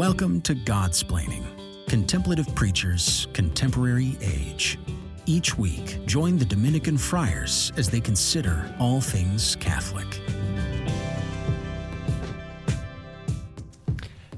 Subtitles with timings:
[0.00, 1.44] Welcome to Godsplaining
[1.86, 4.78] Contemplative Preachers, Contemporary Age.
[5.26, 10.06] Each week, join the Dominican friars as they consider all things Catholic.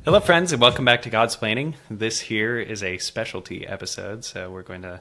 [0.05, 1.75] Hello, friends, and welcome back to Godsplaining.
[1.89, 5.01] This here is a specialty episode, so we're going to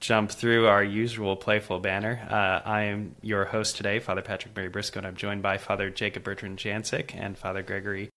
[0.00, 2.20] jump through our usual playful banner.
[2.30, 5.88] Uh, I am your host today, Father Patrick Mary Briscoe, and I'm joined by Father
[5.88, 8.10] Jacob Bertrand Janczyk and Father Gregory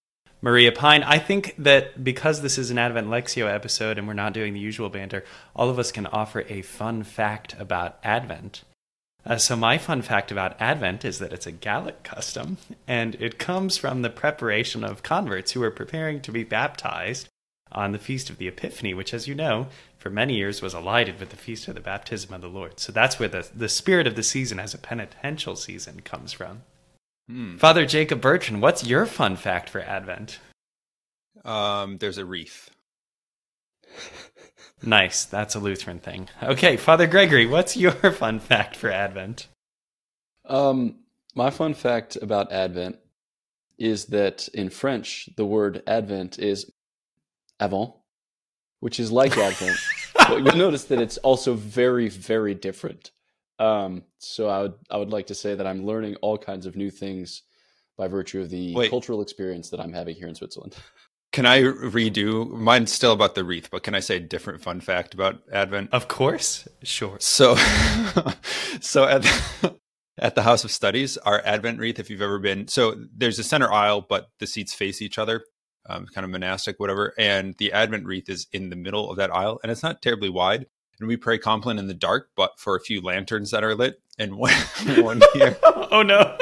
[0.46, 1.02] Maria Pine.
[1.02, 4.60] I think that because this is an Advent Lectio episode and we're not doing the
[4.60, 8.64] usual banter, all of us can offer a fun fact about Advent.
[9.26, 13.40] Uh, so, my fun fact about Advent is that it's a Gallic custom, and it
[13.40, 17.28] comes from the preparation of converts who are preparing to be baptized
[17.72, 19.66] on the Feast of the Epiphany, which, as you know,
[19.98, 22.80] for many years was allied with the Feast of the Baptism of the Lord.
[22.80, 26.62] So, that's where the, the spirit of the season as a penitential season comes from.
[27.28, 27.58] Hmm.
[27.58, 30.40] Father Jacob Bertrand, what's your fun fact for Advent?
[31.44, 32.70] Um, there's a wreath.
[34.84, 35.26] nice.
[35.26, 36.30] That's a Lutheran thing.
[36.42, 39.48] Okay, Father Gregory, what's your fun fact for Advent?
[40.46, 41.00] Um,
[41.34, 42.98] my fun fact about Advent
[43.78, 46.72] is that in French, the word Advent is
[47.60, 47.94] Avent,
[48.80, 49.78] which is like Advent.
[50.14, 53.12] but you'll notice that it's also very, very different.
[53.60, 56.76] Um, so I would I would like to say that I'm learning all kinds of
[56.76, 57.44] new things
[57.98, 58.90] by virtue of the Wait.
[58.90, 60.76] cultural experience that I'm having here in Switzerland.
[61.32, 62.50] Can I redo?
[62.50, 65.90] Mine's still about the wreath, but can I say a different fun fact about Advent?
[65.92, 67.18] Of course, sure.
[67.20, 67.56] So,
[68.80, 69.76] so at the,
[70.18, 73.44] at the House of Studies, our Advent wreath, if you've ever been, so there's a
[73.44, 75.44] center aisle, but the seats face each other,
[75.90, 77.14] um, kind of monastic, whatever.
[77.20, 80.30] And the Advent wreath is in the middle of that aisle, and it's not terribly
[80.30, 80.68] wide
[81.00, 84.02] and we pray Compline in the dark, but for a few lanterns that are lit.
[84.18, 84.54] And one,
[84.98, 86.38] one year, oh no,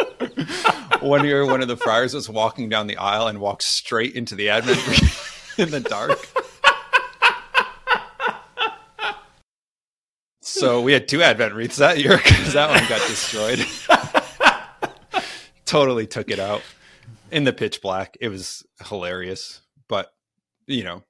[1.02, 4.36] one year, one of the friars was walking down the aisle and walked straight into
[4.36, 4.80] the Advent
[5.58, 6.20] in the dark.
[10.41, 13.66] So we had two Advent wreaths that year because that one got destroyed.
[15.66, 16.62] totally took it out
[17.31, 18.16] in the pitch black.
[18.22, 20.14] It was hilarious, but
[20.68, 21.03] you know,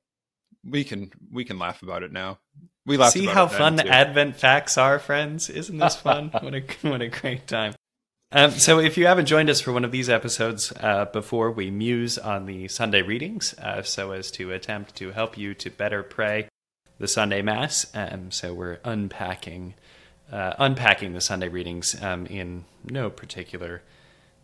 [0.63, 2.39] we can we can laugh about it now.
[2.85, 5.49] We see how fun Advent facts are, friends.
[5.49, 6.29] Isn't this fun?
[6.41, 7.73] what a what a great time.
[8.31, 11.69] Um, so, if you haven't joined us for one of these episodes uh, before, we
[11.69, 16.01] muse on the Sunday readings, uh, so as to attempt to help you to better
[16.01, 16.49] pray
[16.97, 17.85] the Sunday Mass.
[17.93, 19.75] Um, so, we're unpacking
[20.31, 23.83] uh, unpacking the Sunday readings um, in no particular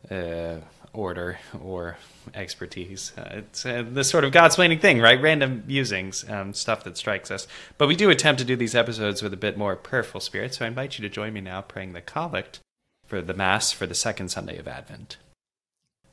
[0.09, 0.57] uh,
[0.93, 1.97] order or
[2.33, 3.13] expertise.
[3.17, 5.21] Uh, it's uh, the sort of Godsplaining thing, right?
[5.21, 7.47] Random musings, um, stuff that strikes us.
[7.77, 10.65] But we do attempt to do these episodes with a bit more prayerful spirit, so
[10.65, 12.59] I invite you to join me now praying the collect
[13.05, 15.17] for the Mass for the second Sunday of Advent.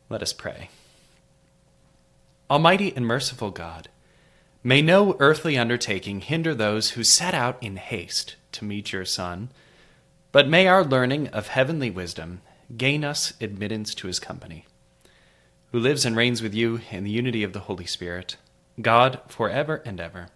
[0.09, 0.71] Let us pray.
[2.49, 3.89] Almighty and merciful God,
[4.63, 9.51] may no earthly undertaking hinder those who set out in haste to meet your Son,
[10.33, 12.41] but may our learning of heavenly wisdom
[12.75, 14.67] gain us admittance to his company,
[15.73, 18.37] who lives and reigns with you in the unity of the Holy Spirit,
[18.81, 20.29] God, for ever and ever.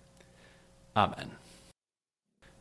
[0.97, 1.33] Amen.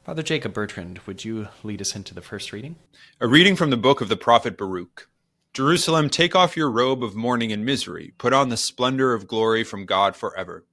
[0.03, 2.78] Father Jacob Bertrand, would you lead us into the first reading?
[3.22, 5.07] A reading from the book of the prophet Baruch.
[5.53, 9.63] Jerusalem, take off your robe of mourning and misery, put on the splendor of glory
[9.63, 10.66] from God forever.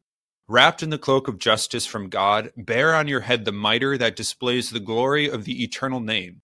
[0.49, 4.17] Wrapped in the cloak of justice from God, bear on your head the mitre that
[4.17, 6.41] displays the glory of the eternal name.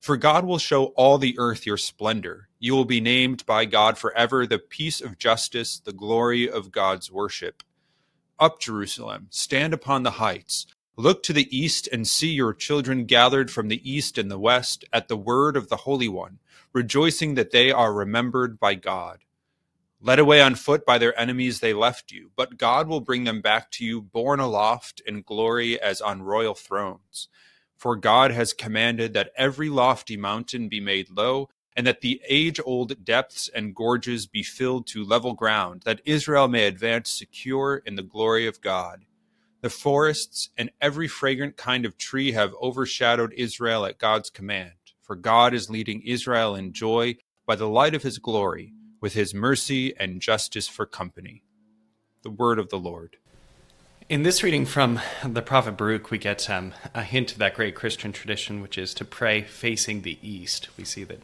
[0.00, 2.48] For God will show all the earth your splendor.
[2.58, 7.10] You will be named by God forever the peace of justice, the glory of God's
[7.10, 7.62] worship.
[8.38, 10.66] Up, Jerusalem, stand upon the heights.
[10.96, 14.84] Look to the east and see your children gathered from the east and the west
[14.92, 16.38] at the word of the Holy One,
[16.72, 19.20] rejoicing that they are remembered by God.
[20.00, 23.40] Led away on foot by their enemies, they left you, but God will bring them
[23.40, 27.28] back to you, borne aloft in glory as on royal thrones.
[27.76, 32.58] For God has commanded that every lofty mountain be made low, and that the age
[32.64, 37.96] old depths and gorges be filled to level ground, that Israel may advance secure in
[37.96, 39.04] the glory of God.
[39.60, 45.16] The forests and every fragrant kind of tree have overshadowed Israel at God's command, for
[45.16, 49.94] God is leading Israel in joy by the light of his glory, with his mercy
[49.98, 51.42] and justice for company.
[52.22, 53.16] The word of the Lord.
[54.08, 57.74] In this reading from the prophet Baruch, we get um, a hint of that great
[57.74, 60.68] Christian tradition, which is to pray facing the east.
[60.78, 61.22] We see that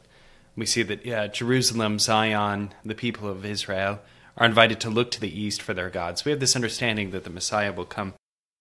[0.57, 4.01] we see that Jerusalem, Zion, the people of Israel
[4.37, 6.25] are invited to look to the east for their gods.
[6.25, 8.15] We have this understanding that the Messiah will come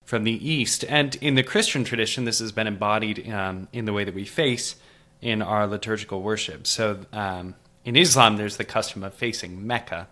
[0.06, 3.94] from the east, and in the Christian tradition, this has been embodied um, in the
[3.94, 4.76] way that we face
[5.20, 6.68] in our liturgical worship.
[6.68, 10.10] So, um, in Islam, there's the custom of facing Mecca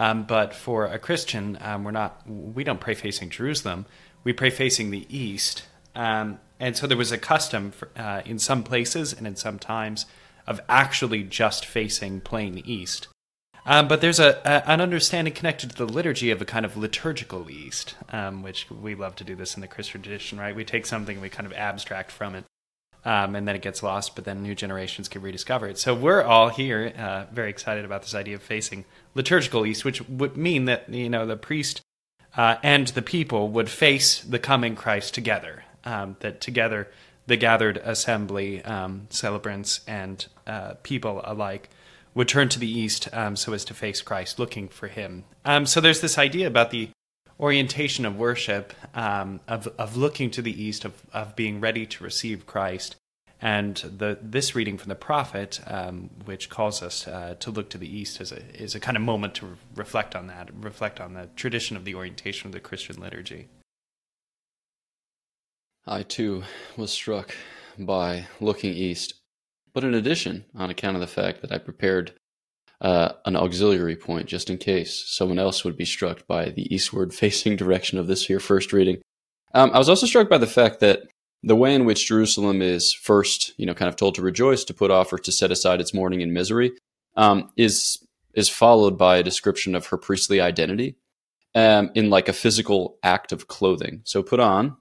[0.00, 2.22] Um, but for a Christian, um, we're not.
[2.26, 3.84] We don't pray facing Jerusalem.
[4.24, 5.64] We pray facing the east.
[5.94, 9.58] Um, and so there was a custom for, uh, in some places and in some
[9.58, 10.06] times
[10.46, 13.08] of actually just facing plain east.
[13.66, 16.78] Um, but there's a, a, an understanding connected to the liturgy of a kind of
[16.78, 20.56] liturgical east, um, which we love to do this in the Christian tradition, right?
[20.56, 22.44] We take something, we kind of abstract from it,
[23.04, 25.78] um, and then it gets lost, but then new generations can rediscover it.
[25.78, 30.06] So we're all here uh, very excited about this idea of facing liturgical east, which
[30.08, 31.80] would mean that you know the priest
[32.36, 35.64] uh, and the people would face the coming Christ together.
[35.82, 36.88] Um, that together,
[37.26, 41.70] the gathered assembly, um, celebrants and uh, people alike
[42.14, 45.24] would turn to the east um, so as to face Christ, looking for him.
[45.44, 46.90] Um, so there's this idea about the
[47.40, 52.04] orientation of worship, um, of, of looking to the east, of, of being ready to
[52.04, 52.96] receive Christ.
[53.42, 57.78] And the, this reading from the prophet, um, which calls us uh, to look to
[57.78, 61.00] the east, is a, is a kind of moment to re- reflect on that, reflect
[61.00, 63.48] on the tradition of the orientation of the Christian liturgy.
[65.86, 66.44] I too
[66.76, 67.34] was struck
[67.78, 69.14] by looking east
[69.72, 72.12] but in addition, on account of the fact that I prepared
[72.80, 77.12] uh, an auxiliary point just in case someone else would be struck by the eastward
[77.22, 79.00] facing direction of this here first reading,
[79.54, 81.02] um, I was also struck by the fact that
[81.42, 84.74] the way in which Jerusalem is first, you know, kind of told to rejoice, to
[84.74, 86.72] put off, or to set aside its mourning and misery,
[87.16, 87.98] um, is
[88.34, 90.96] is followed by a description of her priestly identity
[91.54, 94.02] um, in like a physical act of clothing.
[94.04, 94.76] So put on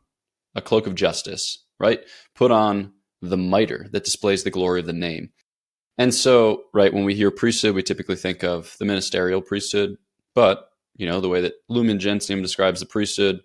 [0.56, 2.02] a cloak of justice, right?
[2.36, 5.32] Put on the mitre that displays the glory of the name.
[6.00, 9.98] And so, right, when we hear priesthood, we typically think of the ministerial priesthood,
[10.34, 13.42] but, you know, the way that Lumen Gentium describes the priesthood,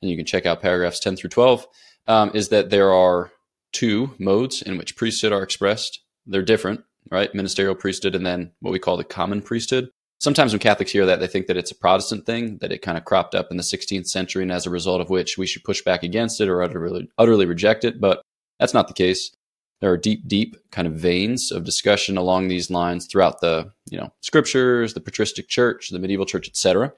[0.00, 1.66] and you can check out paragraphs 10 through 12,
[2.08, 3.30] um, is that there are
[3.72, 6.00] two modes in which priesthood are expressed.
[6.26, 6.80] They're different,
[7.10, 7.34] right?
[7.34, 9.90] Ministerial priesthood and then what we call the common priesthood.
[10.20, 12.96] Sometimes when Catholics hear that, they think that it's a Protestant thing, that it kind
[12.96, 15.64] of cropped up in the 16th century, and as a result of which we should
[15.64, 18.00] push back against it or utterly, utterly reject it.
[18.00, 18.22] But
[18.58, 19.32] that's not the case.
[19.80, 23.98] There are deep, deep kind of veins of discussion along these lines throughout the, you
[23.98, 26.92] know, scriptures, the patristic church, the medieval church, etc.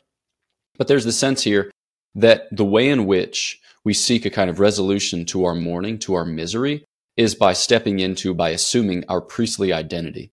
[0.79, 1.71] But there's the sense here
[2.15, 6.15] that the way in which we seek a kind of resolution to our mourning, to
[6.15, 6.85] our misery,
[7.17, 10.33] is by stepping into, by assuming our priestly identity,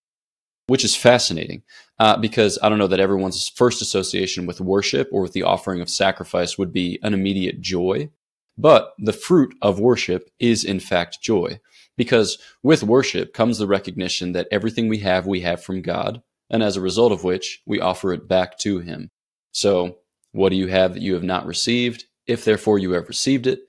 [0.68, 1.64] which is fascinating
[2.00, 5.82] uh, because I don't know that everyone's first association with worship or with the offering
[5.82, 8.10] of sacrifice would be an immediate joy.
[8.58, 11.60] But the fruit of worship is in fact joy,
[12.00, 16.64] because with worship comes the recognition that everything we have, we have from God, and
[16.64, 19.10] as a result of which, we offer it back to Him.
[19.52, 19.98] So,
[20.32, 22.06] what do you have that you have not received?
[22.26, 23.60] If therefore you have received it,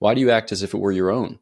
[0.00, 1.38] why do you act as if it were your own?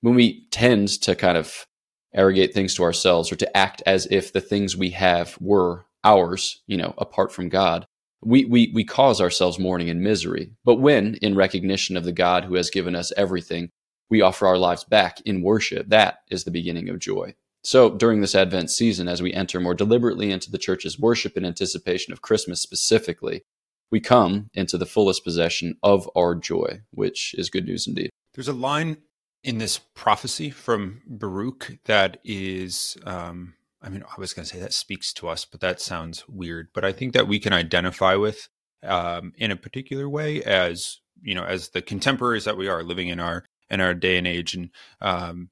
[0.00, 1.66] When we tend to kind of
[2.14, 6.62] arrogate things to ourselves or to act as if the things we have were ours,
[6.68, 7.88] you know, apart from God,
[8.22, 10.52] we, we, we cause ourselves mourning and misery.
[10.64, 13.70] But when, in recognition of the God who has given us everything,
[14.10, 17.34] we offer our lives back in worship, that is the beginning of joy.
[17.62, 21.44] So during this Advent season, as we enter more deliberately into the church's worship in
[21.44, 23.42] anticipation of Christmas specifically,
[23.90, 28.10] we come into the fullest possession of our joy, which is good news indeed.
[28.34, 28.98] There's a line
[29.42, 34.60] in this prophecy from Baruch that is um, I mean, I was going to say
[34.60, 36.68] that speaks to us, but that sounds weird.
[36.74, 38.48] But I think that we can identify with
[38.82, 43.08] um, in a particular way as you know, as the contemporaries that we are living
[43.08, 44.54] in our in our day and age.
[44.54, 44.70] And
[45.00, 45.50] um,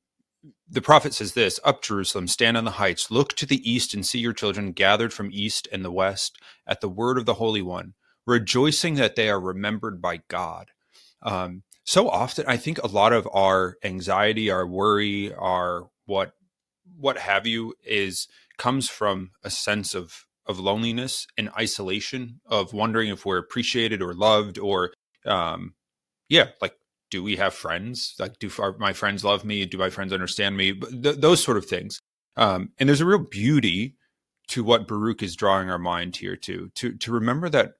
[0.68, 4.06] the prophet says this: "Up Jerusalem, stand on the heights, look to the east, and
[4.06, 7.62] see your children gathered from east and the west at the word of the Holy
[7.62, 7.94] One,
[8.26, 10.70] rejoicing that they are remembered by God."
[11.22, 16.32] Um, so often, I think a lot of our anxiety, our worry, our what
[16.98, 23.10] what have you is comes from a sense of of loneliness and isolation of wondering
[23.10, 24.92] if we're appreciated or loved or
[25.26, 25.74] um
[26.28, 26.74] yeah like
[27.10, 28.14] do we have friends?
[28.18, 29.64] Like do my friends love me?
[29.66, 30.74] Do my friends understand me?
[30.74, 32.00] Th- those sort of things.
[32.36, 33.96] Um and there's a real beauty
[34.48, 37.72] to what baruch is drawing our mind here to to to remember that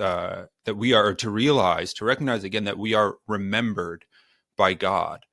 [0.00, 4.04] uh that we are to realize to recognize again that we are remembered
[4.56, 5.24] by god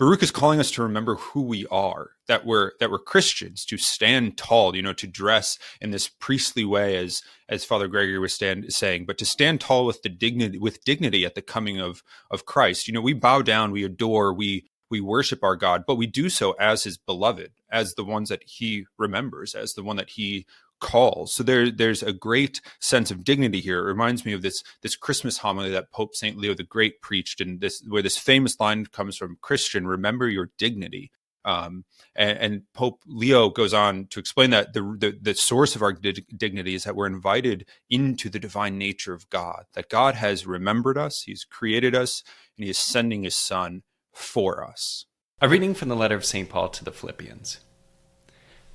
[0.00, 3.76] Baruch is calling us to remember who we are, that we're that we're Christians, to
[3.76, 8.32] stand tall, you know, to dress in this priestly way, as as Father Gregory was
[8.32, 12.02] stand, saying, but to stand tall with the dignity with dignity at the coming of
[12.30, 12.88] of Christ.
[12.88, 16.30] You know, we bow down, we adore, we we worship our God, but we do
[16.30, 20.46] so as His beloved, as the ones that He remembers, as the one that He
[20.80, 21.34] calls.
[21.34, 23.80] So there, there's a great sense of dignity here.
[23.80, 27.40] It reminds me of this this Christmas homily that Pope Saint Leo the Great preached,
[27.40, 31.10] and this where this famous line comes from: "Christian, remember your dignity."
[31.44, 31.84] Um,
[32.14, 35.94] and, and, Pope Leo goes on to explain that the, the, the source of our
[35.94, 40.46] di- dignity is that we're invited into the divine nature of God, that God has
[40.46, 42.22] remembered us, He's created us,
[42.58, 45.06] and He is sending His Son for us.
[45.40, 46.46] A reading from the letter of St.
[46.46, 47.60] Paul to the Philippians.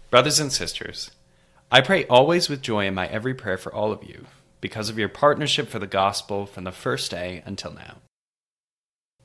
[0.10, 1.12] Brothers and sisters,
[1.72, 4.28] I pray always with joy in my every prayer for all of you,
[4.62, 7.98] because of your partnership for the gospel from the first day until now.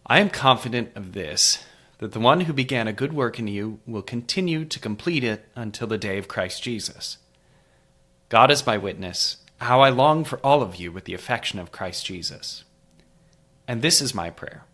[0.06, 1.64] I am confident of this
[1.99, 5.47] that the one who began a good work in you will continue to complete it
[5.54, 7.18] until the day of Christ Jesus.
[8.30, 11.73] God is my witness, how I long for all of you with the affection of
[11.73, 12.64] Christ Jesus.
[13.68, 14.64] And this is my prayer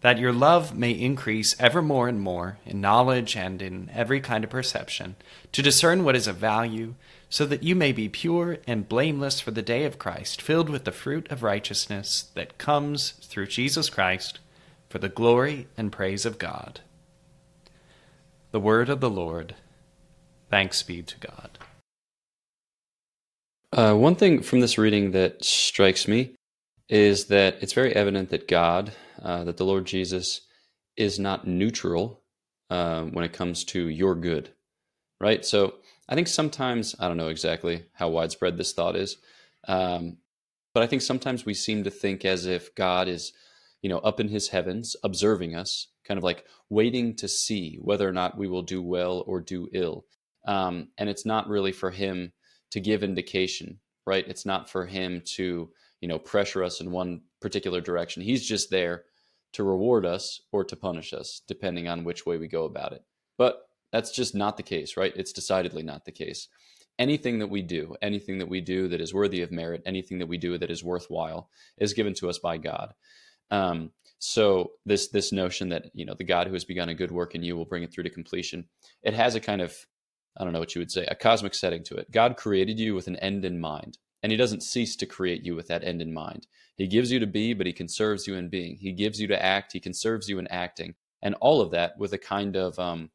[0.00, 4.44] that your love may increase ever more and more in knowledge and in every kind
[4.44, 5.16] of perception,
[5.52, 6.94] to discern what is of value,
[7.28, 10.84] so that you may be pure and blameless for the day of Christ, filled with
[10.84, 14.40] the fruit of righteousness that comes through Jesus Christ
[14.88, 16.80] for the glory and praise of God.
[18.50, 19.54] The word of the Lord.
[20.48, 21.58] Thanks be to God.
[23.72, 26.34] Uh, one thing from this reading that strikes me
[26.90, 28.92] is that it's very evident that God,
[29.22, 30.42] uh, that the Lord Jesus,
[30.96, 32.20] is not neutral
[32.68, 34.50] uh, when it comes to your good,
[35.20, 35.44] right?
[35.44, 35.74] So
[36.08, 39.16] I think sometimes, I don't know exactly how widespread this thought is,
[39.66, 40.18] um,
[40.74, 43.32] but I think sometimes we seem to think as if God is
[43.82, 48.08] you know, up in his heavens, observing us, kind of like waiting to see whether
[48.08, 50.04] or not we will do well or do ill.
[50.46, 52.32] Um, and it's not really for him
[52.72, 54.26] to give indication, right?
[54.28, 55.70] It's not for him to,
[56.00, 58.22] you know, pressure us in one particular direction.
[58.22, 59.04] He's just there
[59.52, 63.04] to reward us or to punish us, depending on which way we go about it.
[63.36, 65.12] But that's just not the case, right?
[65.16, 66.48] It's decidedly not the case.
[66.98, 70.26] Anything that we do, anything that we do that is worthy of merit, anything that
[70.26, 72.92] we do that is worthwhile, is given to us by God.
[73.50, 77.10] Um, so this this notion that you know the God who has begun a good
[77.10, 78.66] work in you will bring it through to completion,
[79.02, 79.74] it has a kind of
[80.38, 82.10] I don't know what you would say a cosmic setting to it.
[82.10, 85.54] God created you with an end in mind, and He doesn't cease to create you
[85.54, 86.46] with that end in mind.
[86.76, 88.76] He gives you to be, but He conserves you in being.
[88.76, 92.12] He gives you to act, He conserves you in acting, and all of that with
[92.12, 93.10] a kind of um,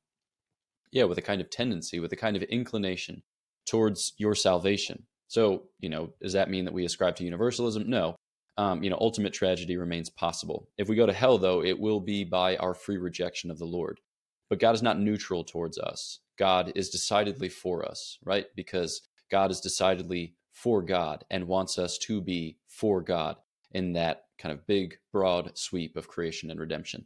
[0.91, 3.23] yeah, with a kind of tendency, with a kind of inclination
[3.67, 5.03] towards your salvation.
[5.27, 7.89] So, you know, does that mean that we ascribe to universalism?
[7.89, 8.15] No
[8.57, 10.69] um, you know, ultimate tragedy remains possible.
[10.77, 13.65] If we go to hell, though, it will be by our free rejection of the
[13.65, 13.99] Lord.
[14.49, 16.19] But God is not neutral towards us.
[16.37, 18.45] God is decidedly for us, right?
[18.55, 23.35] Because God is decidedly for God and wants us to be for God
[23.71, 27.05] in that kind of big, broad sweep of creation and redemption.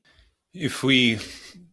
[0.54, 1.20] If we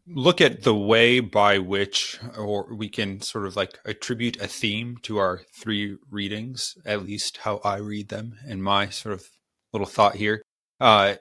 [0.07, 4.97] look at the way by which, or we can sort of like attribute a theme
[5.03, 9.29] to our three readings, at least how I read them and my sort of
[9.73, 10.43] little thought here.
[10.81, 11.17] Uh,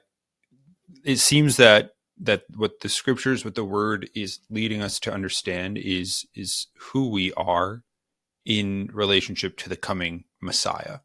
[1.04, 5.76] it seems that that what the scriptures, what the word is leading us to understand
[5.76, 7.82] is is who we are
[8.46, 11.00] in relationship to the coming Messiah.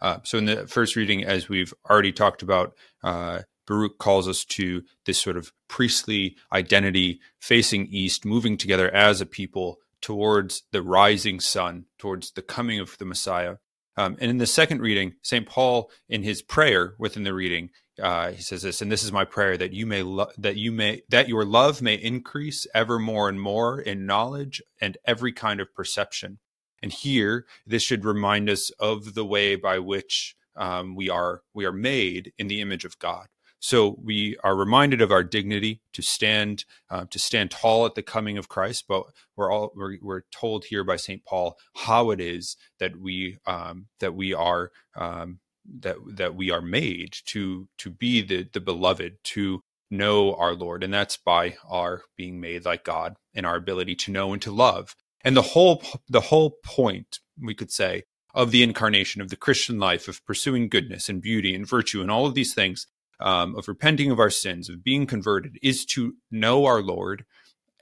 [0.00, 4.44] Uh, so in the first reading, as we've already talked about, uh, Baruch calls us
[4.44, 10.82] to this sort of priestly identity facing east, moving together as a people towards the
[10.82, 13.56] rising sun, towards the coming of the Messiah.
[13.96, 15.46] Um, and in the second reading, St.
[15.46, 19.24] Paul, in his prayer within the reading, uh, he says this, and this is my
[19.24, 23.28] prayer that you may lo- that you may that your love may increase ever more
[23.28, 26.38] and more in knowledge and every kind of perception.
[26.86, 31.64] And here, this should remind us of the way by which um, we are we
[31.64, 33.26] are made in the image of God.
[33.58, 38.04] So we are reminded of our dignity to stand uh, to stand tall at the
[38.04, 38.84] coming of Christ.
[38.86, 43.38] But we're all we're, we're told here by Saint Paul how it is that we
[43.46, 45.40] um, that we are um,
[45.80, 50.84] that that we are made to to be the the beloved to know our Lord,
[50.84, 54.52] and that's by our being made like God and our ability to know and to
[54.52, 54.94] love.
[55.26, 59.76] And the whole the whole point we could say of the incarnation of the Christian
[59.76, 62.86] life of pursuing goodness and beauty and virtue and all of these things
[63.18, 67.24] um, of repenting of our sins, of being converted, is to know our Lord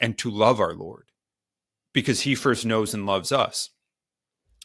[0.00, 1.10] and to love our Lord
[1.92, 3.68] because he first knows and loves us.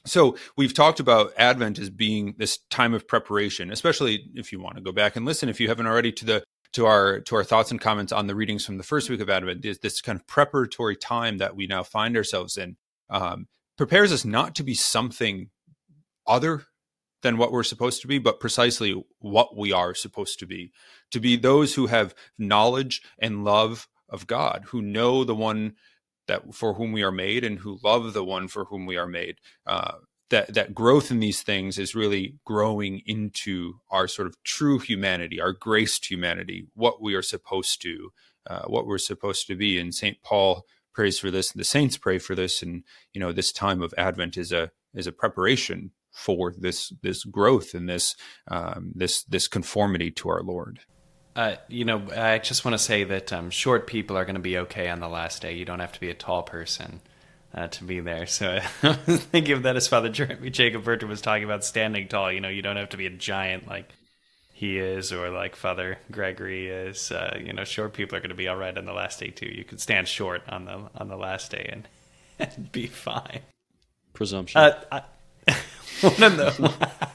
[0.06, 4.78] So we've talked about Advent as being this time of preparation, especially if you want
[4.78, 6.44] to go back and listen, if you haven't already, to the
[6.74, 9.30] to our to our thoughts and comments on the readings from the first week of
[9.30, 9.66] Advent.
[9.66, 12.78] Is this kind of preparatory time that we now find ourselves in
[13.10, 13.48] um,
[13.78, 15.50] prepares us not to be something
[16.28, 16.64] other
[17.22, 20.72] than what we're supposed to be, but precisely what we are supposed to be.
[21.12, 25.76] To be those who have knowledge and love of God, who know the one
[26.28, 29.08] that for whom we are made and who love the one for whom we are
[29.08, 29.38] made.
[29.66, 29.94] Uh,
[30.30, 35.42] that that growth in these things is really growing into our sort of true humanity,
[35.42, 38.12] our graced humanity, what we are supposed to,
[38.50, 39.80] uh, what we're supposed to be.
[39.80, 42.84] And Saint Paul prays for this, and the saints pray for this, and
[43.14, 47.74] you know this time of Advent is a is a preparation for this this growth
[47.74, 48.16] and this
[48.50, 50.80] um, this this conformity to our Lord.
[51.36, 54.42] Uh, you know, I just want to say that um, short people are going to
[54.42, 55.54] be okay on the last day.
[55.54, 57.02] You don't have to be a tall person
[57.54, 58.26] uh, to be there.
[58.26, 62.08] So I was thinking of that as Father Jeremy Jacob Bertrand was talking about standing
[62.08, 62.32] tall.
[62.32, 63.90] You know, you don't have to be a giant like
[64.54, 67.12] he is or like Father Gregory is.
[67.12, 69.30] Uh, you know, short people are going to be all right on the last day
[69.30, 69.48] too.
[69.48, 71.88] You can stand short on the on the last day and,
[72.40, 73.40] and be fine.
[74.14, 74.60] Presumption.
[74.60, 75.02] Uh, I,
[76.02, 77.10] one of the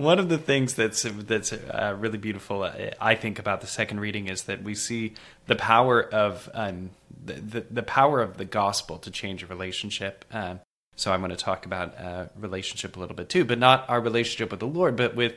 [0.00, 4.00] one of the things that's that's uh, really beautiful, uh, I think, about the second
[4.00, 5.14] reading is that we see
[5.46, 6.90] the power of um,
[7.24, 10.24] the, the, the power of the gospel to change a relationship.
[10.32, 10.60] Um,
[10.96, 14.00] so I'm going to talk about uh, relationship a little bit too, but not our
[14.00, 15.34] relationship with the Lord, but with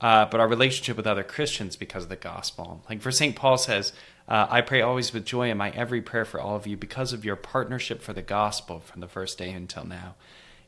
[0.00, 2.82] uh, but our relationship with other Christians because of the gospel.
[2.88, 3.92] Like for Saint Paul says,
[4.28, 7.12] uh, I pray always with joy in my every prayer for all of you because
[7.12, 10.16] of your partnership for the gospel from the first day until now.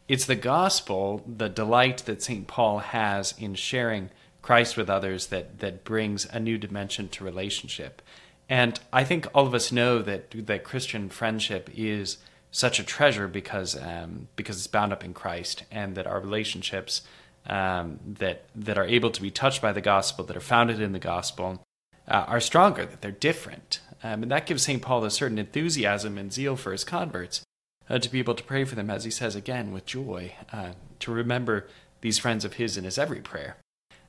[0.06, 2.46] It's the gospel, the delight that St.
[2.46, 4.11] Paul has in sharing
[4.42, 8.02] Christ with others that, that brings a new dimension to relationship.
[8.46, 12.18] And I think all of us know that, that Christian friendship is
[12.50, 17.00] such a treasure because, um, because it's bound up in Christ and that our relationships
[17.46, 20.92] um, that, that are able to be touched by the gospel, that are founded in
[20.92, 21.62] the gospel,
[22.06, 23.80] uh, are stronger, that they're different.
[24.02, 24.82] Um, and that gives St.
[24.82, 27.44] Paul a certain enthusiasm and zeal for his converts
[27.88, 30.73] uh, to be able to pray for them, as he says again, with joy, uh,
[31.00, 31.67] to remember
[32.00, 33.57] these friends of his in his every prayer.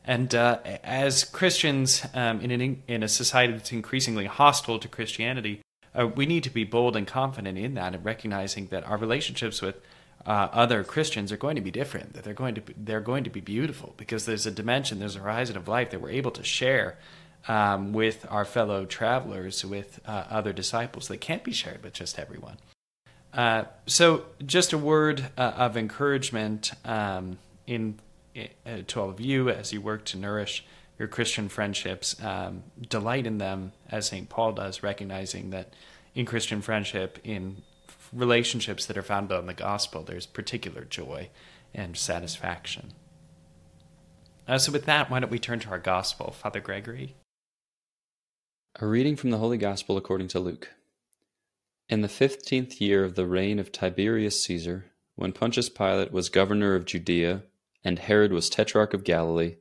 [0.05, 5.62] And uh, as Christians um, in, an, in a society that's increasingly hostile to Christianity,
[5.98, 9.62] uh, we need to be bold and confident in that and recognizing that our relationships
[9.62, 9.75] with
[10.25, 13.24] uh, other Christians are going to be different, that they're going to be, they're going
[13.24, 16.32] to be beautiful because there's a dimension, there's a horizon of life that we're able
[16.32, 16.98] to share
[17.48, 22.17] um, with our fellow travelers, with uh, other disciples that can't be shared with just
[22.17, 22.58] everyone.
[23.36, 27.38] Uh, so, just a word uh, of encouragement um,
[27.68, 28.00] in,
[28.38, 30.63] uh, to all of you as you work to nourish
[30.98, 32.15] your Christian friendships.
[32.24, 34.30] Um, delight in them, as St.
[34.30, 35.74] Paul does, recognizing that
[36.15, 37.62] in Christian friendship, in
[38.13, 41.30] relationships that are founded on the gospel, there's particular joy
[41.74, 42.93] and satisfaction.
[44.48, 47.15] Uh, so, with that, why don't we turn to our gospel, Father Gregory?
[48.80, 50.69] A reading from the Holy Gospel according to Luke.
[51.88, 56.74] In the fifteenth year of the reign of Tiberius Caesar, when Pontius Pilate was governor
[56.74, 57.43] of Judea,
[57.84, 59.58] and Herod was tetrarch of Galilee,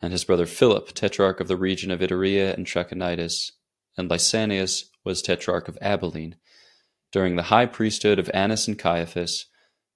[0.00, 3.52] and his brother Philip tetrarch of the region of Iturea and Trachonitis,
[3.94, 6.36] and Lysanias was tetrarch of Abilene,
[7.12, 9.44] during the high priesthood of Annas and Caiaphas,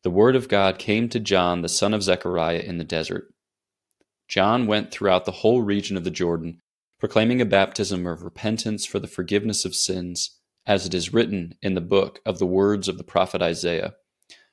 [0.03, 3.33] the word of God came to John the son of Zechariah in the desert.
[4.29, 6.61] John went throughout the whole region of the Jordan,
[6.99, 11.75] proclaiming a baptism of repentance for the forgiveness of sins as it is written in
[11.75, 13.94] the book of the words of the prophet Isaiah,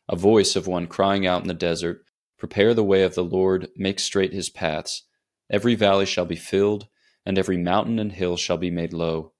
[0.10, 2.04] a voice of one crying out in the desert,
[2.38, 5.04] Prepare the way of the Lord, make straight his paths.
[5.50, 6.88] Every valley shall be filled,
[7.26, 9.34] and every mountain and hill shall be made low.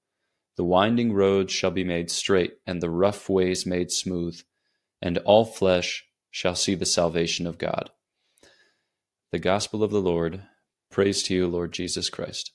[0.56, 4.40] The winding roads shall be made straight, and the rough ways made smooth,
[5.00, 7.90] and all flesh shall see the salvation of God.
[9.30, 10.42] The Gospel of the Lord.
[10.90, 12.52] Praise to you, Lord Jesus Christ.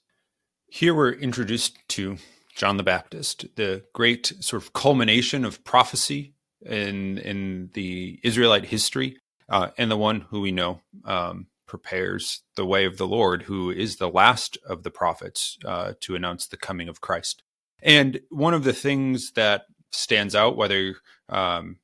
[0.68, 2.18] Here we're introduced to
[2.56, 6.34] John the Baptist, the great sort of culmination of prophecy
[6.66, 9.18] in in the Israelite history,
[9.50, 13.72] uh, and the one who we know um, prepares the way of the Lord, who
[13.72, 17.44] is the last of the prophets uh, to announce the coming of Christ.
[17.82, 20.96] And one of the things that stands out, whether
[21.30, 21.78] um,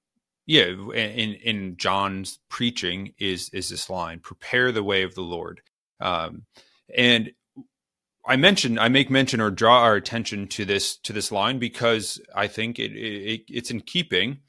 [0.46, 5.62] yeah, in in John's preaching is is this line: "Prepare the way of the Lord."
[6.00, 6.46] Um,
[6.96, 7.32] and
[8.28, 12.22] I mention, I make mention or draw our attention to this to this line because
[12.36, 14.40] I think it, it it's in keeping,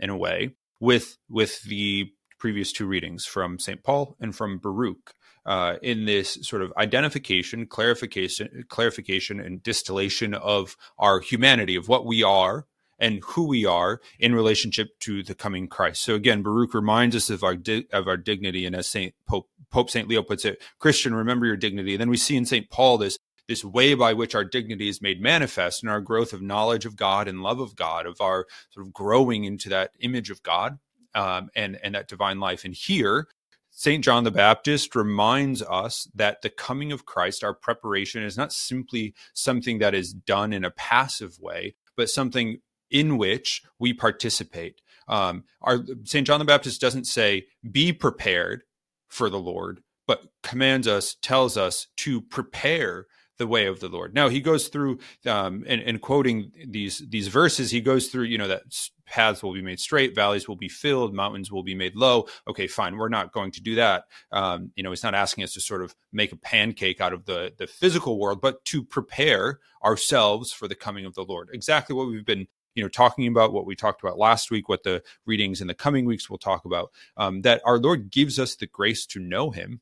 [0.00, 5.12] in a way, with with the previous two readings from Saint Paul and from Baruch.
[5.44, 12.04] Uh, in this sort of identification, clarification, clarification, and distillation of our humanity, of what
[12.04, 12.66] we are
[12.98, 16.02] and who we are in relationship to the coming Christ.
[16.02, 19.48] So again, Baruch reminds us of our di- of our dignity, and as Saint Pope
[19.70, 21.94] Pope Saint Leo puts it, Christian, remember your dignity.
[21.94, 25.00] And then we see in Saint Paul this this way by which our dignity is
[25.00, 28.46] made manifest in our growth of knowledge of God and love of God, of our
[28.70, 30.78] sort of growing into that image of God
[31.14, 32.64] um, and and that divine life.
[32.64, 33.28] And here,
[33.70, 34.02] St.
[34.02, 39.14] John the Baptist reminds us that the coming of Christ, our preparation, is not simply
[39.34, 44.80] something that is done in a passive way, but something in which we participate.
[45.08, 46.26] Um, our St.
[46.26, 48.62] John the Baptist doesn't say, be prepared
[49.08, 53.06] for the Lord, but commands us, tells us to prepare
[53.38, 54.14] the way of the Lord.
[54.14, 57.70] Now he goes through um, and, and quoting these these verses.
[57.70, 58.62] He goes through, you know, that
[59.04, 62.26] paths will be made straight, valleys will be filled, mountains will be made low.
[62.48, 64.04] Okay, fine, we're not going to do that.
[64.32, 67.24] Um, you know, he's not asking us to sort of make a pancake out of
[67.26, 71.50] the the physical world, but to prepare ourselves for the coming of the Lord.
[71.52, 74.84] Exactly what we've been you know talking about what we talked about last week what
[74.84, 78.54] the readings in the coming weeks will talk about um, that our lord gives us
[78.54, 79.80] the grace to know him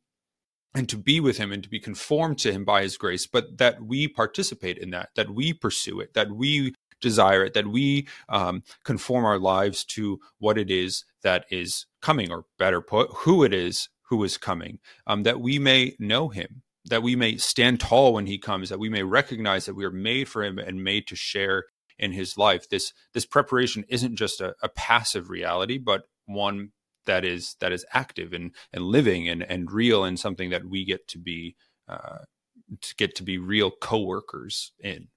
[0.74, 3.58] and to be with him and to be conformed to him by his grace, but
[3.58, 8.08] that we participate in that, that we pursue it, that we desire it, that we
[8.28, 13.44] um, conform our lives to what it is that is coming, or better put, who
[13.44, 17.80] it is who is coming, um, that we may know him, that we may stand
[17.80, 20.84] tall when he comes, that we may recognize that we are made for him and
[20.84, 21.64] made to share
[21.98, 22.68] in his life.
[22.68, 26.70] This this preparation isn't just a, a passive reality, but one
[27.06, 30.84] that is that is active and and living and and real and something that we
[30.84, 31.56] get to be
[31.88, 32.18] uh,
[32.80, 35.08] to get to be real co-workers in.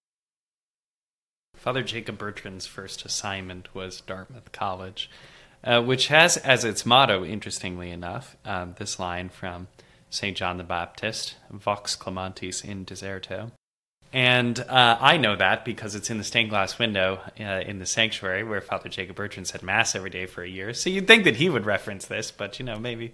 [1.55, 5.09] Father Jacob Bertrand's first assignment was Dartmouth College,
[5.63, 9.67] uh, which has as its motto, interestingly enough, um, this line from
[10.09, 10.37] St.
[10.37, 13.51] John the Baptist, Vox Clamantis in Deserto,
[14.13, 17.85] and uh, I know that because it's in the stained glass window uh, in the
[17.85, 20.73] sanctuary where Father Jacob Bertrand said Mass every day for a year.
[20.73, 23.13] So you'd think that he would reference this, but you know, maybe.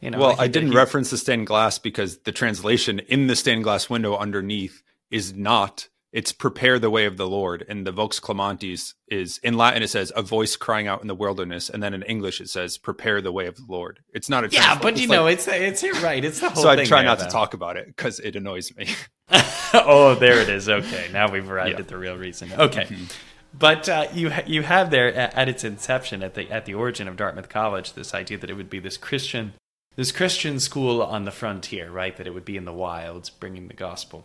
[0.00, 3.36] You know, well, I didn't he, reference the stained glass because the translation in the
[3.36, 7.64] stained glass window underneath is not it's prepare the way of the Lord.
[7.68, 11.14] And the Vox Clamantis is in Latin, it says a voice crying out in the
[11.14, 11.70] wilderness.
[11.70, 14.00] And then in English, it says prepare the way of the Lord.
[14.12, 16.24] It's not a Yeah, but you like, know, it's, it's right.
[16.24, 17.26] It's the whole So I try there, not though.
[17.26, 18.88] to talk about it because it annoys me.
[19.74, 20.68] oh, there it is.
[20.68, 21.08] Okay.
[21.12, 21.80] Now we've arrived yeah.
[21.80, 22.52] at the real reason.
[22.52, 22.84] Okay.
[22.84, 23.04] Mm-hmm.
[23.52, 27.08] But uh, you you have there at, at its inception, at the at the origin
[27.08, 29.54] of Dartmouth College, this idea that it would be this Christian
[29.96, 32.16] this Christian school on the frontier, right?
[32.16, 34.24] That it would be in the wilds, bringing the gospel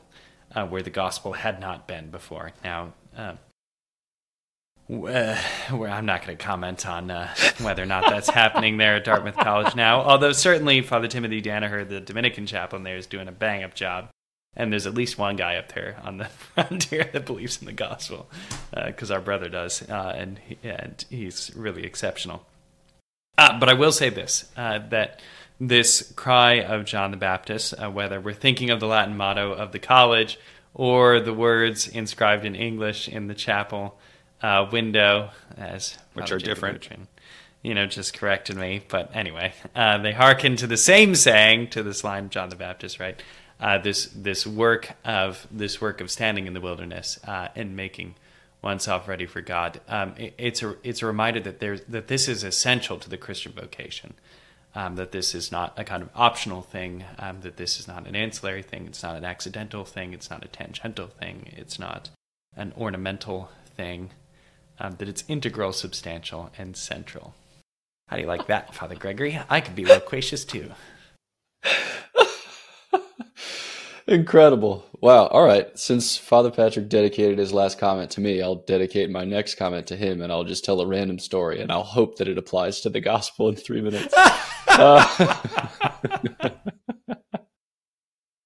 [0.56, 2.54] uh, where the gospel had not been before.
[2.64, 3.34] Now, uh,
[4.92, 5.36] uh,
[5.72, 9.36] I'm not going to comment on uh, whether or not that's happening there at Dartmouth
[9.36, 10.02] College now.
[10.02, 14.10] Although certainly Father Timothy Danaher, the Dominican chaplain there, is doing a bang up job,
[14.56, 17.74] and there's at least one guy up there on the frontier that believes in the
[17.74, 18.30] gospel,
[18.86, 22.46] because uh, our brother does, uh, and he, and he's really exceptional.
[23.38, 25.20] Uh, but I will say this: that
[25.60, 29.72] this cry of John the Baptist, uh, whether we're thinking of the Latin motto of
[29.72, 30.38] the college
[30.74, 33.98] or the words inscribed in English in the chapel
[34.42, 36.88] uh, window, as which are different.
[37.64, 38.84] you know, just corrected me.
[38.88, 42.56] But anyway, uh, they hearken to the same saying to this line of John the
[42.56, 43.22] Baptist, right?
[43.60, 48.16] Uh, this this work of this work of standing in the wilderness uh, and making
[48.62, 49.80] oneself ready for God.
[49.88, 53.18] Um, it, it's a it's a reminder that there's that this is essential to the
[53.18, 54.14] Christian vocation
[54.76, 58.06] um, that this is not a kind of optional thing, um, that this is not
[58.06, 62.10] an ancillary thing, it's not an accidental thing, it's not a tangential thing, it's not
[62.56, 64.12] an ornamental thing,
[64.80, 67.34] um, that it's integral, substantial, and central.
[68.10, 69.40] How do you like that, Father Gregory?
[69.50, 70.72] I could be loquacious too.
[74.08, 74.86] Incredible.
[75.02, 75.28] Wow.
[75.28, 75.68] All right.
[75.78, 79.96] Since Father Patrick dedicated his last comment to me, I'll dedicate my next comment to
[79.96, 82.90] him and I'll just tell a random story and I'll hope that it applies to
[82.90, 84.14] the gospel in three minutes.
[84.68, 85.36] uh,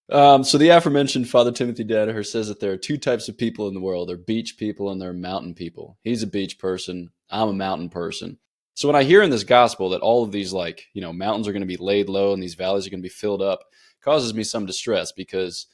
[0.10, 3.68] um, so the aforementioned Father Timothy Danaher says that there are two types of people
[3.68, 4.08] in the world.
[4.08, 5.98] There are beach people and there are mountain people.
[6.04, 7.10] He's a beach person.
[7.30, 8.38] I'm a mountain person.
[8.76, 11.50] So when I hear in this gospel that all of these like, you know, mountains
[11.50, 13.60] are going to be laid low and these valleys are going to be filled up,
[14.04, 15.68] causes me some distress because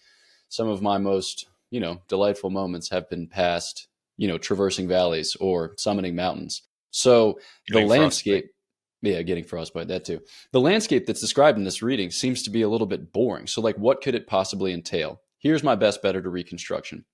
[0.49, 5.35] some of my most you know delightful moments have been passed you know traversing valleys
[5.39, 6.63] or summiting mountains.
[6.91, 9.17] So getting the landscape frostbite.
[9.17, 10.21] yeah getting frostbite that too.
[10.51, 13.47] The landscape that's described in this reading seems to be a little bit boring.
[13.47, 15.21] So like what could it possibly entail?
[15.39, 17.05] Here's my best better to reconstruction.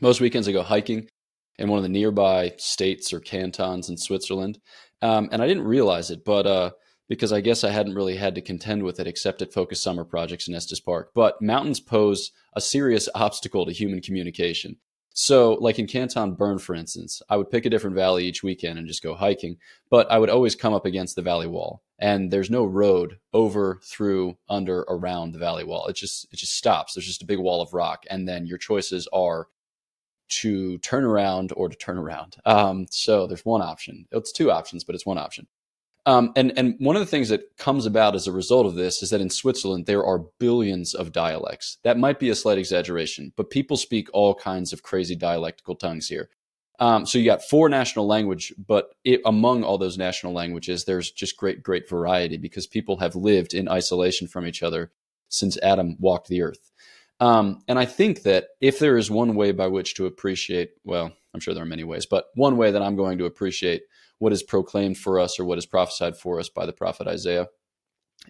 [0.00, 1.08] Most weekends i go hiking
[1.58, 4.58] in one of the nearby states or cantons in switzerland
[5.02, 6.70] um, and i didn't realize it but uh,
[7.08, 10.04] because I guess I hadn't really had to contend with it except at Focus Summer
[10.04, 11.10] Projects in Estes Park.
[11.14, 14.76] But mountains pose a serious obstacle to human communication.
[15.18, 18.78] So, like in Canton Bern, for instance, I would pick a different valley each weekend
[18.78, 19.56] and just go hiking,
[19.88, 21.82] but I would always come up against the valley wall.
[21.98, 25.86] And there's no road over, through, under, around the valley wall.
[25.86, 26.92] It just it just stops.
[26.92, 29.48] There's just a big wall of rock, and then your choices are
[30.28, 32.36] to turn around or to turn around.
[32.44, 34.06] Um, so there's one option.
[34.12, 35.46] It's two options, but it's one option.
[36.06, 39.02] Um, and and one of the things that comes about as a result of this
[39.02, 41.78] is that in Switzerland there are billions of dialects.
[41.82, 46.06] That might be a slight exaggeration, but people speak all kinds of crazy dialectical tongues
[46.08, 46.30] here.
[46.78, 51.10] Um, so you got four national language, but it, among all those national languages, there's
[51.10, 54.92] just great great variety because people have lived in isolation from each other
[55.28, 56.70] since Adam walked the earth.
[57.18, 61.10] Um, and I think that if there is one way by which to appreciate, well,
[61.34, 63.82] I'm sure there are many ways, but one way that I'm going to appreciate
[64.18, 67.48] what is proclaimed for us or what is prophesied for us by the prophet Isaiah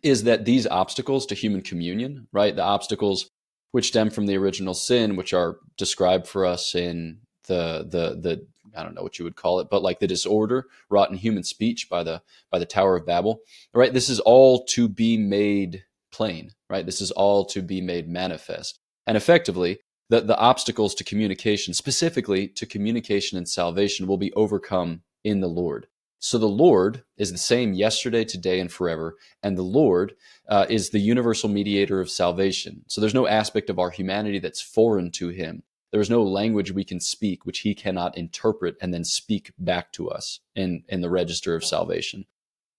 [0.03, 2.55] is that these obstacles to human communion, right?
[2.55, 3.31] The obstacles
[3.73, 8.47] which stem from the original sin, which are described for us in the the the
[8.77, 11.45] I don't know what you would call it, but like the disorder wrought in human
[11.45, 13.41] speech by the by the Tower of Babel,
[13.75, 13.93] right?
[13.93, 16.85] This is all to be made plain, right?
[16.85, 22.49] This is all to be made manifest, and effectively, the the obstacles to communication, specifically
[22.49, 25.89] to communication and salvation, will be overcome in the Lord.
[26.21, 29.17] So the Lord is the same yesterday, today, and forever.
[29.43, 30.15] And the Lord
[30.49, 32.85] uh, is the universal mediator of salvation.
[32.87, 35.65] So there's no aspect of our humanity that's foreign to him.
[35.91, 39.93] There is no language we can speak which he cannot interpret and then speak back
[39.95, 42.25] to us in, in the register of salvation.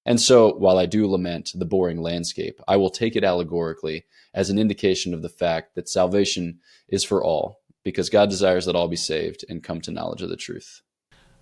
[0.06, 4.50] And so while I do lament the boring landscape, I will take it allegorically as
[4.50, 8.88] an indication of the fact that salvation is for all, because God desires that all
[8.88, 10.82] be saved and come to knowledge of the truth.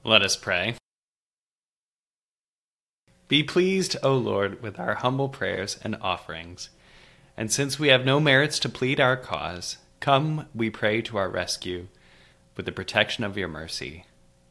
[0.03, 0.75] Let us pray.
[3.27, 6.69] Be pleased, O Lord, with our humble prayers and offerings.
[7.35, 11.27] And since we have no merits to plead our cause, come, we pray, to our
[11.27, 11.87] rescue
[12.55, 14.05] with the protection of your mercy.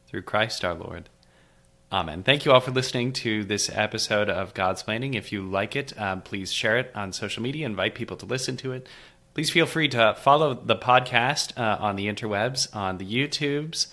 [0.09, 1.09] Through Christ our Lord.
[1.93, 2.25] Amen.
[2.25, 5.15] Thank you all for listening to this episode of Godsplaining.
[5.15, 8.57] If you like it, um, please share it on social media, invite people to listen
[8.57, 8.89] to it.
[9.35, 13.87] Please feel free to follow the podcast uh, on the interwebs, on the YouTubes,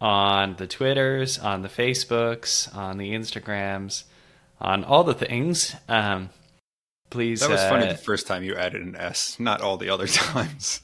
[0.00, 4.02] on the Twitters, on the Facebooks, on the Instagrams
[4.60, 5.74] on all the things.
[5.88, 6.30] Um,
[7.10, 7.40] please.
[7.40, 10.06] That was uh, funny the first time you added an S, not all the other
[10.08, 10.80] times.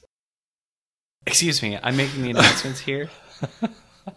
[1.26, 3.10] Excuse me, I'm making the announcements here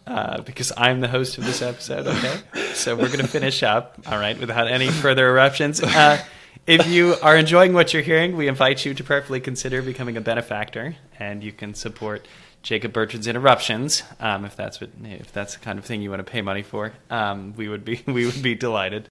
[0.08, 2.08] uh, because I'm the host of this episode.
[2.08, 2.40] Okay,
[2.74, 5.82] so we're going to finish up, all right, without any further eruptions.
[5.82, 6.24] Uh,
[6.66, 10.22] if you are enjoying what you're hearing, we invite you to prayerfully consider becoming a
[10.22, 12.26] benefactor, and you can support
[12.62, 16.26] Jacob Bertrand's interruptions um, if that's what if that's the kind of thing you want
[16.26, 16.94] to pay money for.
[17.10, 19.10] Um, we would be we would be delighted.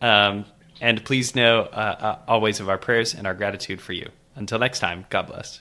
[0.00, 0.44] Um,
[0.80, 4.08] and please know uh, uh, always of our prayers and our gratitude for you.
[4.36, 5.60] Until next time, God bless.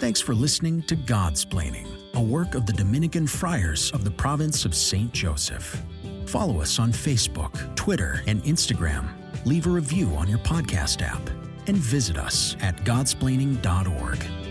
[0.00, 4.64] Thanks for listening to God's Godsplaining, a work of the Dominican Friars of the province
[4.64, 5.12] of St.
[5.12, 5.82] Joseph.
[6.26, 9.08] Follow us on Facebook, Twitter, and Instagram.
[9.44, 11.22] Leave a review on your podcast app
[11.66, 14.43] and visit us at godsplaining.org.